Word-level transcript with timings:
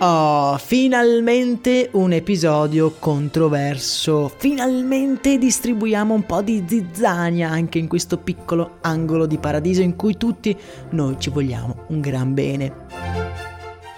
Oh, 0.00 0.56
finalmente 0.58 1.88
un 1.94 2.12
episodio 2.12 2.94
controverso. 3.00 4.30
Finalmente 4.36 5.38
distribuiamo 5.38 6.14
un 6.14 6.22
po' 6.22 6.40
di 6.40 6.62
zizzania 6.64 7.50
anche 7.50 7.78
in 7.78 7.88
questo 7.88 8.16
piccolo 8.16 8.76
angolo 8.82 9.26
di 9.26 9.38
paradiso 9.38 9.82
in 9.82 9.96
cui 9.96 10.16
tutti 10.16 10.56
noi 10.90 11.16
ci 11.18 11.30
vogliamo 11.30 11.86
un 11.88 12.00
gran 12.00 12.32
bene. 12.32 13.07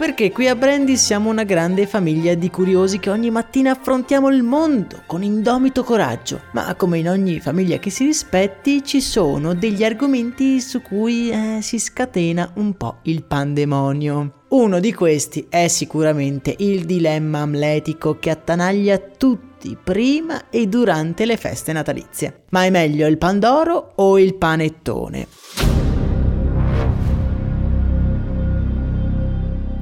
Perché 0.00 0.32
qui 0.32 0.48
a 0.48 0.56
Brandy 0.56 0.96
siamo 0.96 1.28
una 1.28 1.44
grande 1.44 1.86
famiglia 1.86 2.32
di 2.32 2.48
curiosi 2.48 2.98
che 2.98 3.10
ogni 3.10 3.28
mattina 3.28 3.72
affrontiamo 3.72 4.30
il 4.30 4.42
mondo 4.42 5.02
con 5.04 5.22
indomito 5.22 5.84
coraggio. 5.84 6.44
Ma 6.52 6.74
come 6.74 7.00
in 7.00 7.06
ogni 7.10 7.38
famiglia 7.38 7.76
che 7.76 7.90
si 7.90 8.06
rispetti, 8.06 8.82
ci 8.82 9.02
sono 9.02 9.52
degli 9.52 9.84
argomenti 9.84 10.58
su 10.62 10.80
cui 10.80 11.28
eh, 11.28 11.58
si 11.60 11.78
scatena 11.78 12.50
un 12.54 12.78
po' 12.78 13.00
il 13.02 13.24
pandemonio. 13.24 14.44
Uno 14.48 14.80
di 14.80 14.94
questi 14.94 15.44
è 15.50 15.68
sicuramente 15.68 16.54
il 16.60 16.86
dilemma 16.86 17.40
amletico 17.40 18.18
che 18.18 18.30
attanaglia 18.30 18.96
tutti 18.96 19.76
prima 19.76 20.48
e 20.48 20.66
durante 20.66 21.26
le 21.26 21.36
feste 21.36 21.74
natalizie. 21.74 22.44
Ma 22.52 22.64
è 22.64 22.70
meglio 22.70 23.06
il 23.06 23.18
pandoro 23.18 23.92
o 23.96 24.18
il 24.18 24.34
panettone? 24.34 25.26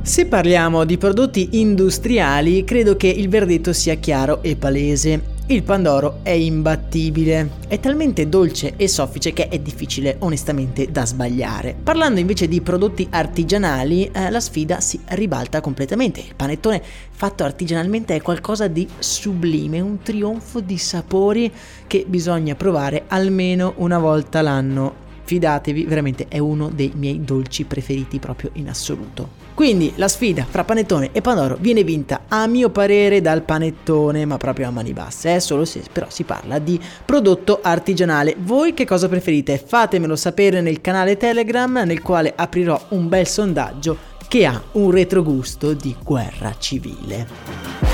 Se 0.08 0.24
parliamo 0.24 0.86
di 0.86 0.96
prodotti 0.96 1.60
industriali, 1.60 2.64
credo 2.64 2.96
che 2.96 3.08
il 3.08 3.28
verdetto 3.28 3.74
sia 3.74 3.96
chiaro 3.96 4.42
e 4.42 4.56
palese. 4.56 5.36
Il 5.48 5.62
Pandoro 5.62 6.20
è 6.22 6.30
imbattibile, 6.30 7.50
è 7.68 7.78
talmente 7.78 8.26
dolce 8.26 8.72
e 8.78 8.88
soffice 8.88 9.34
che 9.34 9.48
è 9.48 9.58
difficile 9.58 10.16
onestamente 10.20 10.90
da 10.90 11.04
sbagliare. 11.04 11.76
Parlando 11.80 12.20
invece 12.20 12.48
di 12.48 12.62
prodotti 12.62 13.06
artigianali, 13.10 14.10
eh, 14.10 14.30
la 14.30 14.40
sfida 14.40 14.80
si 14.80 14.98
ribalta 15.08 15.60
completamente. 15.60 16.20
Il 16.20 16.34
panettone 16.34 16.82
fatto 17.10 17.44
artigianalmente 17.44 18.14
è 18.14 18.22
qualcosa 18.22 18.66
di 18.66 18.88
sublime, 18.98 19.78
un 19.80 20.00
trionfo 20.00 20.60
di 20.60 20.78
sapori 20.78 21.52
che 21.86 22.06
bisogna 22.08 22.54
provare 22.54 23.04
almeno 23.08 23.74
una 23.76 23.98
volta 23.98 24.40
l'anno. 24.40 25.07
Fidatevi, 25.28 25.84
veramente 25.84 26.24
è 26.26 26.38
uno 26.38 26.70
dei 26.70 26.90
miei 26.94 27.22
dolci 27.22 27.64
preferiti 27.64 28.18
proprio 28.18 28.48
in 28.54 28.70
assoluto. 28.70 29.28
Quindi 29.52 29.92
la 29.96 30.08
sfida 30.08 30.46
fra 30.48 30.64
panettone 30.64 31.10
e 31.12 31.20
pandoro 31.20 31.58
viene 31.60 31.84
vinta 31.84 32.22
a 32.28 32.46
mio 32.46 32.70
parere 32.70 33.20
dal 33.20 33.42
panettone, 33.42 34.24
ma 34.24 34.38
proprio 34.38 34.68
a 34.68 34.70
mani 34.70 34.94
basse, 34.94 35.34
eh? 35.34 35.40
solo 35.40 35.66
se 35.66 35.82
però 35.92 36.06
si 36.08 36.24
parla 36.24 36.58
di 36.58 36.80
prodotto 37.04 37.58
artigianale. 37.60 38.36
Voi 38.38 38.72
che 38.72 38.86
cosa 38.86 39.06
preferite? 39.06 39.58
Fatemelo 39.58 40.16
sapere 40.16 40.62
nel 40.62 40.80
canale 40.80 41.18
Telegram 41.18 41.82
nel 41.84 42.00
quale 42.00 42.32
aprirò 42.34 42.82
un 42.90 43.06
bel 43.08 43.26
sondaggio 43.26 43.98
che 44.28 44.46
ha 44.46 44.62
un 44.72 44.90
retrogusto 44.90 45.74
di 45.74 45.94
guerra 46.02 46.54
civile. 46.56 47.87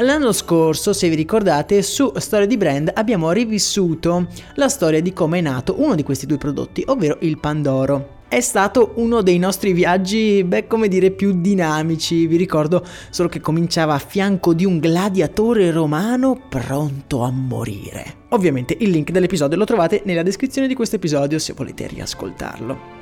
L'anno 0.00 0.32
scorso, 0.32 0.92
se 0.92 1.08
vi 1.08 1.14
ricordate, 1.14 1.80
su 1.80 2.12
Storia 2.16 2.46
di 2.46 2.58
Brand 2.58 2.90
abbiamo 2.92 3.30
rivissuto 3.32 4.26
la 4.56 4.68
storia 4.68 5.00
di 5.00 5.14
come 5.14 5.38
è 5.38 5.40
nato 5.40 5.80
uno 5.80 5.94
di 5.94 6.02
questi 6.02 6.26
due 6.26 6.36
prodotti, 6.36 6.82
ovvero 6.86 7.16
il 7.20 7.38
Pandoro. 7.38 8.24
È 8.28 8.40
stato 8.40 8.92
uno 8.96 9.22
dei 9.22 9.38
nostri 9.38 9.72
viaggi, 9.72 10.44
beh, 10.44 10.66
come 10.66 10.88
dire, 10.88 11.12
più 11.12 11.40
dinamici. 11.40 12.26
Vi 12.26 12.36
ricordo 12.36 12.84
solo 13.08 13.30
che 13.30 13.40
cominciava 13.40 13.94
a 13.94 13.98
fianco 13.98 14.52
di 14.52 14.66
un 14.66 14.78
gladiatore 14.80 15.70
romano 15.70 16.42
pronto 16.46 17.22
a 17.22 17.30
morire. 17.30 18.24
Ovviamente 18.30 18.76
il 18.78 18.90
link 18.90 19.10
dell'episodio 19.12 19.56
lo 19.56 19.64
trovate 19.64 20.02
nella 20.04 20.22
descrizione 20.22 20.68
di 20.68 20.74
questo 20.74 20.96
episodio 20.96 21.38
se 21.38 21.54
volete 21.54 21.86
riascoltarlo. 21.86 22.95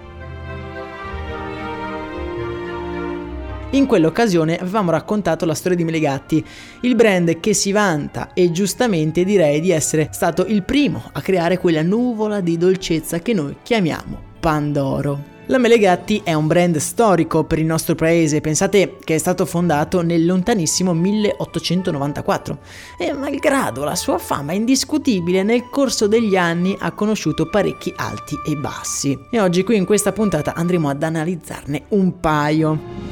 In 3.75 3.87
quell'occasione 3.87 4.57
avevamo 4.57 4.93
raccontato 4.93 5.45
la 5.45 5.55
storia 5.55 5.77
di 5.77 5.83
Melegatti, 5.83 6.45
il 6.83 6.95
brand 6.95 7.41
che 7.41 7.55
si 7.55 7.73
vanta 7.73 8.33
e 8.33 8.53
giustamente 8.53 9.25
direi 9.25 9.61
di 9.61 9.73
essere 9.73 10.11
stato 10.13 10.47
il 10.47 10.63
primo 10.63 11.11
a 11.13 11.21
creare 11.21 11.59
quella 11.59 11.83
nuvola 11.83 12.41
di 12.41 12.57
dolcezza 12.57 13.19
che 13.19 13.33
noi 13.33 13.57
chiamiamo 13.65 14.33
Pandoro. 14.39 15.33
La 15.47 15.59
Melegatti 15.59 16.21
è 16.23 16.33
un 16.35 16.47
brand 16.47 16.77
storico 16.77 17.43
per 17.43 17.59
il 17.59 17.67
nostro 17.67 17.97
paese, 17.97 18.41
pensate 18.41 18.97
che 19.03 19.17
è 19.17 19.19
stato 19.19 19.45
fondato 19.45 20.03
nel 20.03 20.25
lontanissimo 20.25 20.95
1894 20.95 22.59
e 22.97 23.13
malgrado 23.13 23.83
la 23.83 23.97
sua 23.97 24.19
fama 24.19 24.53
indiscutibile 24.53 25.43
nel 25.43 25.69
corso 25.69 26.07
degli 26.07 26.37
anni 26.37 26.77
ha 26.79 26.93
conosciuto 26.93 27.51
parecchi 27.51 27.93
alti 27.97 28.37
e 28.47 28.55
bassi 28.55 29.19
e 29.31 29.41
oggi 29.41 29.65
qui 29.65 29.77
in 29.77 29.85
questa 29.85 30.13
puntata 30.13 30.55
andremo 30.55 30.89
ad 30.89 31.03
analizzarne 31.03 31.87
un 31.89 32.21
paio. 32.21 33.04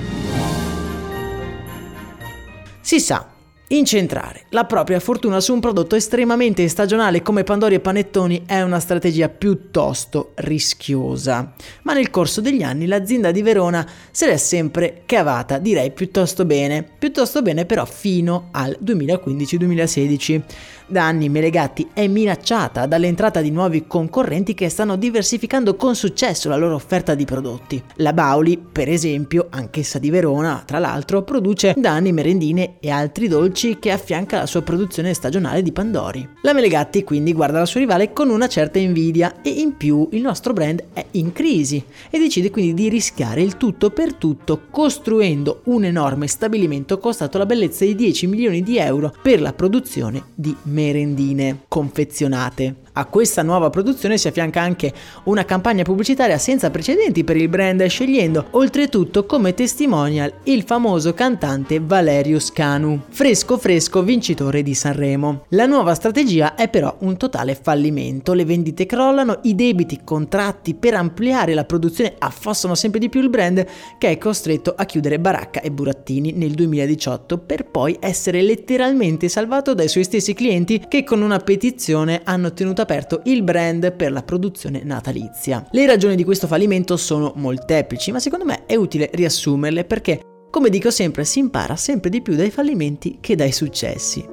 Si 2.92 3.00
sa, 3.00 3.25
Incentrare 3.72 4.42
la 4.50 4.66
propria 4.66 5.00
fortuna 5.00 5.40
su 5.40 5.54
un 5.54 5.60
prodotto 5.60 5.96
estremamente 5.96 6.68
stagionale 6.68 7.22
come 7.22 7.42
Pandori 7.42 7.76
e 7.76 7.80
Panettoni 7.80 8.42
è 8.44 8.60
una 8.60 8.78
strategia 8.78 9.30
piuttosto 9.30 10.32
rischiosa, 10.34 11.54
ma 11.84 11.94
nel 11.94 12.10
corso 12.10 12.42
degli 12.42 12.62
anni 12.62 12.84
l'azienda 12.84 13.30
di 13.30 13.40
Verona 13.40 13.88
se 14.10 14.26
l'è 14.26 14.36
sempre 14.36 15.04
cavata, 15.06 15.56
direi 15.56 15.90
piuttosto 15.90 16.44
bene, 16.44 16.86
piuttosto 16.98 17.40
bene 17.40 17.64
però 17.64 17.86
fino 17.86 18.48
al 18.50 18.76
2015-2016. 18.84 20.42
Da 20.88 21.06
anni 21.06 21.30
Melegatti 21.30 21.88
è 21.94 22.06
minacciata 22.06 22.84
dall'entrata 22.84 23.40
di 23.40 23.50
nuovi 23.50 23.86
concorrenti 23.86 24.52
che 24.52 24.68
stanno 24.68 24.96
diversificando 24.96 25.74
con 25.76 25.94
successo 25.94 26.50
la 26.50 26.56
loro 26.56 26.74
offerta 26.74 27.14
di 27.14 27.25
prodotti. 27.25 27.82
La 27.96 28.12
Bauli, 28.12 28.58
per 28.58 28.90
esempio, 28.90 29.46
anch'essa 29.48 29.98
di 29.98 30.10
Verona, 30.10 30.62
tra 30.66 30.78
l'altro, 30.78 31.22
produce 31.22 31.72
da 31.78 31.92
anni 31.92 32.12
merendine 32.12 32.75
e 32.78 32.90
altri 32.90 33.28
dolci 33.28 33.62
dolci 33.62 33.79
che 33.79 33.91
affianca 33.91 34.38
la 34.38 34.47
sua 34.47 34.62
produzione 34.62 35.14
stagionale 35.14 35.62
di 35.62 35.73
Pandori. 35.73 36.29
La 36.43 36.53
Melegatti 36.53 37.05
quindi 37.05 37.32
guarda 37.32 37.61
la 37.61 37.67
sua 37.67 37.81
rivale 37.81 38.12
con 38.12 38.29
una 38.31 38.49
certa 38.49 38.79
invidia 38.79 39.41
e 39.43 39.50
in 39.50 39.76
più 39.76 40.09
il 40.12 40.20
nostro 40.20 40.53
brand 40.53 40.82
è 40.93 41.05
in 41.12 41.32
crisi 41.32 41.82
e 42.11 42.19
decide 42.19 42.50
quindi 42.50 42.75
di 42.75 42.88
rischiare 42.88 43.43
il 43.43 43.56
tutto 43.56 43.91
per 43.91 44.14
tutto 44.14 44.62
costruendo 44.70 45.61
un 45.64 45.85
enorme 45.85 46.26
stabilimento 46.26 46.99
costato 46.99 47.38
la 47.38 47.47
bellezza 47.47 47.85
di 47.85 47.94
10 47.94 48.26
milioni 48.26 48.62
di 48.62 48.79
euro 48.79 49.14
per 49.23 49.41
la 49.41 49.53
produzione 49.53 50.25
di 50.35 50.55
merendine 50.64 51.61
confezionate. 51.69 52.76
A 52.94 53.06
questa 53.06 53.40
nuova 53.40 53.70
produzione 53.70 54.18
si 54.18 54.28
affianca 54.28 54.60
anche 54.60 54.92
una 55.24 55.46
campagna 55.46 55.82
pubblicitaria 55.82 56.36
senza 56.36 56.70
precedenti 56.70 57.24
per 57.24 57.38
il 57.38 57.48
brand, 57.48 57.82
scegliendo 57.86 58.48
oltretutto 58.50 59.24
come 59.24 59.54
testimonial 59.54 60.30
il 60.42 60.62
famoso 60.64 61.14
cantante 61.14 61.80
Valerius 61.80 62.52
Canu, 62.52 63.04
fresco 63.08 63.56
fresco 63.56 64.02
vincitore 64.02 64.62
di 64.62 64.74
Sanremo. 64.74 65.46
La 65.50 65.64
nuova 65.64 65.94
strategia 65.94 66.54
è 66.54 66.68
però 66.68 66.94
un 66.98 67.16
totale 67.16 67.54
fallimento, 67.54 68.34
le 68.34 68.44
vendite 68.44 68.84
crollano, 68.84 69.38
i 69.44 69.54
debiti 69.54 70.00
contratti 70.04 70.74
per 70.74 70.92
ampliare 70.92 71.54
la 71.54 71.64
produzione 71.64 72.16
affossano 72.18 72.74
sempre 72.74 73.00
di 73.00 73.08
più 73.08 73.22
il 73.22 73.30
brand 73.30 73.64
che 73.96 74.10
è 74.10 74.18
costretto 74.18 74.74
a 74.76 74.84
chiudere 74.84 75.18
baracca 75.18 75.62
e 75.62 75.70
burattini 75.70 76.32
nel 76.32 76.50
2018 76.50 77.38
per 77.38 77.64
poi 77.64 77.96
essere 78.00 78.42
letteralmente 78.42 79.30
salvato 79.30 79.72
dai 79.72 79.88
suoi 79.88 80.04
stessi 80.04 80.34
clienti 80.34 80.84
che 80.88 81.04
con 81.04 81.22
una 81.22 81.38
petizione 81.38 82.20
hanno 82.22 82.52
tenuto 82.52 82.80
aperto 82.82 83.23
il 83.25 83.43
brand 83.43 83.93
per 83.93 84.12
la 84.12 84.23
produzione 84.23 84.82
natalizia. 84.84 85.67
Le 85.70 85.87
ragioni 85.87 86.17
di 86.17 86.25
questo 86.25 86.46
fallimento 86.46 86.96
sono 86.96 87.32
molteplici, 87.37 88.12
ma 88.12 88.19
secondo 88.20 88.44
me 88.44 88.67
è 88.67 88.75
utile 88.75 89.11
riassumerle 89.12 89.84
perché, 89.84 90.20
come 90.50 90.69
dico 90.69 90.90
sempre, 90.90 91.25
si 91.25 91.38
impara 91.38 91.76
sempre 91.76 92.11
di 92.11 92.20
più 92.20 92.34
dai 92.34 92.50
fallimenti 92.50 93.19
che 93.20 93.37
dai 93.37 93.52
successi. 93.52 94.25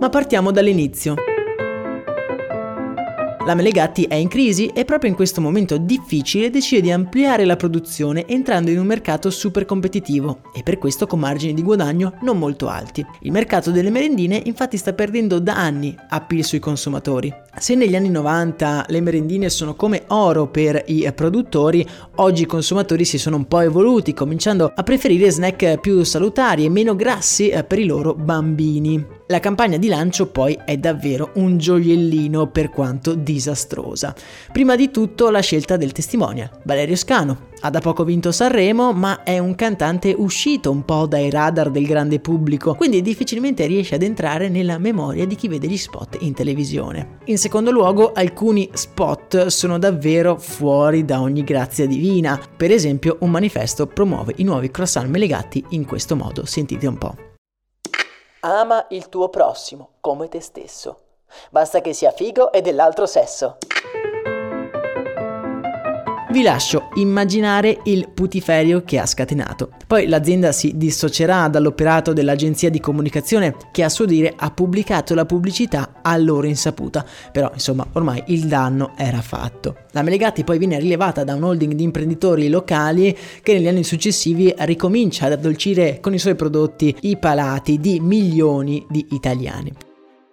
Ma 0.00 0.08
partiamo 0.08 0.52
dall'inizio. 0.52 1.14
La 3.46 3.54
Melegatti 3.54 4.02
è 4.04 4.14
in 4.14 4.28
crisi 4.28 4.66
e 4.66 4.84
proprio 4.84 5.08
in 5.08 5.16
questo 5.16 5.40
momento 5.40 5.78
difficile 5.78 6.50
decide 6.50 6.82
di 6.82 6.90
ampliare 6.90 7.44
la 7.44 7.56
produzione 7.56 8.26
entrando 8.26 8.70
in 8.70 8.78
un 8.78 8.86
mercato 8.86 9.30
super 9.30 9.64
competitivo 9.64 10.40
e 10.52 10.62
per 10.62 10.76
questo 10.76 11.06
con 11.06 11.20
margini 11.20 11.54
di 11.54 11.62
guadagno 11.62 12.14
non 12.22 12.38
molto 12.38 12.68
alti. 12.68 13.04
Il 13.20 13.32
mercato 13.32 13.70
delle 13.70 13.90
merendine 13.90 14.42
infatti 14.44 14.76
sta 14.76 14.92
perdendo 14.92 15.38
da 15.38 15.56
anni 15.56 15.96
appeal 16.08 16.44
sui 16.44 16.58
consumatori. 16.58 17.32
Se 17.58 17.74
negli 17.74 17.96
anni 17.96 18.10
90 18.10 18.86
le 18.88 19.00
merendine 19.00 19.48
sono 19.48 19.74
come 19.74 20.02
oro 20.08 20.48
per 20.48 20.82
i 20.88 21.10
produttori, 21.14 21.86
oggi 22.16 22.42
i 22.42 22.46
consumatori 22.46 23.04
si 23.04 23.18
sono 23.18 23.36
un 23.36 23.46
po' 23.46 23.60
evoluti, 23.60 24.12
cominciando 24.12 24.70
a 24.74 24.82
preferire 24.82 25.30
snack 25.30 25.80
più 25.80 26.02
salutari 26.02 26.64
e 26.64 26.70
meno 26.70 26.94
grassi 26.94 27.52
per 27.66 27.78
i 27.78 27.86
loro 27.86 28.14
bambini. 28.14 29.17
La 29.30 29.40
campagna 29.40 29.76
di 29.76 29.88
lancio 29.88 30.28
poi 30.28 30.58
è 30.64 30.78
davvero 30.78 31.32
un 31.34 31.58
gioiellino 31.58 32.46
per 32.46 32.70
quanto 32.70 33.12
disastrosa. 33.12 34.14
Prima 34.50 34.74
di 34.74 34.90
tutto 34.90 35.28
la 35.28 35.40
scelta 35.40 35.76
del 35.76 35.92
testimonial, 35.92 36.50
Valerio 36.64 36.96
Scano. 36.96 37.48
Ha 37.60 37.68
da 37.68 37.80
poco 37.80 38.04
vinto 38.04 38.32
Sanremo, 38.32 38.94
ma 38.94 39.24
è 39.24 39.38
un 39.38 39.54
cantante 39.54 40.14
uscito 40.16 40.70
un 40.70 40.82
po' 40.86 41.06
dai 41.06 41.28
radar 41.28 41.70
del 41.70 41.84
grande 41.84 42.20
pubblico, 42.20 42.74
quindi 42.74 43.02
difficilmente 43.02 43.66
riesce 43.66 43.96
ad 43.96 44.02
entrare 44.02 44.48
nella 44.48 44.78
memoria 44.78 45.26
di 45.26 45.34
chi 45.34 45.48
vede 45.48 45.66
gli 45.66 45.76
spot 45.76 46.16
in 46.20 46.32
televisione. 46.32 47.18
In 47.24 47.36
secondo 47.36 47.70
luogo, 47.70 48.12
alcuni 48.12 48.70
spot 48.72 49.48
sono 49.48 49.78
davvero 49.78 50.38
fuori 50.38 51.04
da 51.04 51.20
ogni 51.20 51.44
grazia 51.44 51.86
divina. 51.86 52.40
Per 52.56 52.70
esempio, 52.70 53.18
un 53.20 53.30
manifesto 53.30 53.86
promuove 53.86 54.32
i 54.36 54.44
nuovi 54.44 54.70
croissant 54.70 55.10
melegati 55.10 55.62
in 55.70 55.84
questo 55.84 56.16
modo. 56.16 56.46
Sentite 56.46 56.86
un 56.86 56.96
po'. 56.96 57.27
Ama 58.40 58.86
il 58.90 59.08
tuo 59.08 59.28
prossimo 59.30 59.94
come 60.00 60.28
te 60.28 60.40
stesso. 60.40 61.00
Basta 61.50 61.80
che 61.80 61.92
sia 61.92 62.12
figo 62.12 62.52
e 62.52 62.60
dell'altro 62.60 63.04
sesso. 63.04 63.58
Vi 66.38 66.44
lascio 66.44 66.90
immaginare 66.94 67.80
il 67.86 68.10
putiferio 68.14 68.84
che 68.84 69.00
ha 69.00 69.06
scatenato. 69.06 69.70
Poi 69.88 70.06
l'azienda 70.06 70.52
si 70.52 70.76
dissocierà 70.76 71.48
dall'operato 71.48 72.12
dell'agenzia 72.12 72.70
di 72.70 72.78
comunicazione 72.78 73.56
che 73.72 73.82
a 73.82 73.88
suo 73.88 74.04
dire 74.04 74.34
ha 74.36 74.52
pubblicato 74.52 75.16
la 75.16 75.24
pubblicità 75.26 75.94
a 76.00 76.16
loro 76.16 76.46
insaputa, 76.46 77.04
però 77.32 77.50
insomma 77.52 77.84
ormai 77.94 78.22
il 78.28 78.46
danno 78.46 78.92
era 78.96 79.20
fatto. 79.20 79.78
La 79.90 80.02
Melegatti 80.02 80.44
poi 80.44 80.58
viene 80.58 80.78
rilevata 80.78 81.24
da 81.24 81.34
un 81.34 81.42
holding 81.42 81.72
di 81.72 81.82
imprenditori 81.82 82.48
locali 82.48 83.18
che 83.42 83.54
negli 83.54 83.66
anni 83.66 83.82
successivi 83.82 84.54
ricomincia 84.58 85.26
ad 85.26 85.32
addolcire 85.32 85.98
con 86.00 86.14
i 86.14 86.20
suoi 86.20 86.36
prodotti 86.36 86.94
i 87.00 87.16
palati 87.16 87.80
di 87.80 87.98
milioni 87.98 88.86
di 88.88 89.04
italiani. 89.10 89.87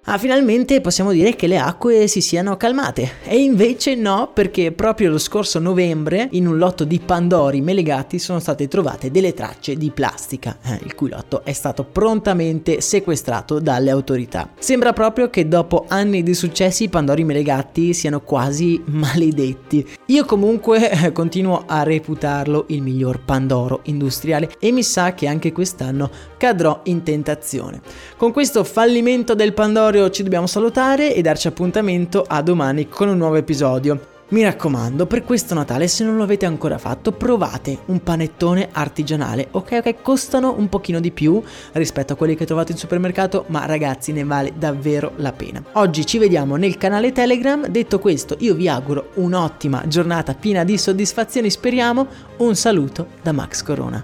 Ah, 0.08 0.20
finalmente 0.20 0.82
possiamo 0.82 1.12
dire 1.12 1.36
che 1.36 1.48
le 1.48 1.58
acque 1.58 2.06
si 2.06 2.22
siano 2.22 2.58
calmate. 2.58 3.14
E 3.24 3.42
invece 3.42 3.96
no, 3.96 4.30
perché 4.32 4.72
proprio 4.72 5.10
lo 5.10 5.18
scorso 5.18 5.58
novembre, 5.58 6.28
in 6.34 6.46
un 6.46 6.60
lotto 6.60 6.84
di 6.84 7.00
Pandori 7.00 7.60
melegati, 7.60 8.20
sono 8.20 8.38
state 8.40 8.68
trovate 8.68 9.10
delle 9.10 9.34
tracce 9.34 9.76
di 9.76 9.90
plastica, 9.90 10.58
eh, 10.62 10.80
il 10.84 10.94
cui 10.94 11.10
lotto 11.10 11.44
è 11.44 11.54
stato 11.54 11.84
prontamente 11.84 12.82
sequestrato 12.82 13.58
dalle 13.60 13.90
autorità. 13.90 14.52
Sembra 14.60 14.94
proprio 14.94 15.32
che 15.32 15.48
dopo 15.48 15.86
anni 15.88 16.22
di 16.22 16.36
successi 16.36 16.84
i 16.84 16.90
Pandori 16.90 17.24
melegati 17.24 17.96
siano 17.96 18.22
quasi 18.22 18.80
maledetti. 18.86 19.88
Io 20.06 20.24
comunque 20.26 20.92
eh, 20.92 21.12
continuo 21.14 21.64
a 21.66 21.82
reputarlo 21.82 22.66
il 22.68 22.84
miglior 22.84 23.24
Pandoro 23.26 23.80
industriale 23.86 24.52
e 24.60 24.72
mi 24.72 24.84
sa 24.84 25.16
che 25.16 25.26
anche 25.26 25.52
quest'anno 25.52 26.12
cadrò 26.38 26.82
in 26.84 27.02
tentazione. 27.02 27.82
Con 28.18 28.32
questo 28.32 28.64
fallimento 28.64 29.34
del 29.34 29.54
Pandoro 29.96 30.14
ci 30.14 30.24
dobbiamo 30.24 30.46
salutare 30.46 31.16
e 31.16 31.22
darci 31.22 31.48
appuntamento 31.48 32.26
a 32.28 32.42
domani 32.42 32.90
con 32.90 33.08
un 33.08 33.16
nuovo 33.16 33.36
episodio. 33.36 34.08
Mi 34.30 34.44
raccomando, 34.44 35.06
per 35.06 35.24
questo 35.24 35.54
Natale, 35.54 35.88
se 35.88 36.04
non 36.04 36.18
lo 36.18 36.24
avete 36.24 36.46
ancora 36.46 36.78
fatto, 36.78 37.14
provate 37.14 37.78
un 37.86 38.04
panettone 38.04 38.68
artigianale. 38.74 39.48
Ok, 39.52 39.80
ok, 39.80 40.02
costano 40.02 40.54
un 40.58 40.68
pochino 40.68 41.00
di 41.00 41.12
più 41.12 41.42
rispetto 41.74 42.12
a 42.12 42.16
quelli 42.18 42.36
che 42.36 42.46
trovate 42.46 42.74
in 42.74 42.78
supermercato, 42.78 43.46
ma 43.48 43.66
ragazzi, 43.66 44.12
ne 44.12 44.26
vale 44.26 44.52
davvero 44.58 45.14
la 45.18 45.32
pena. 45.32 45.64
Oggi 45.74 46.06
ci 46.06 46.18
vediamo 46.18 46.58
nel 46.58 46.76
canale 46.76 47.14
Telegram. 47.14 47.66
Detto 47.66 47.98
questo, 47.98 48.36
io 48.40 48.54
vi 48.54 48.68
auguro 48.68 49.12
un'ottima 49.14 49.84
giornata 49.88 50.34
piena 50.34 50.66
di 50.66 50.78
soddisfazioni, 50.78 51.50
speriamo. 51.50 52.06
Un 52.38 52.54
saluto 52.56 53.08
da 53.22 53.32
Max 53.32 53.64
Corona. 53.64 54.04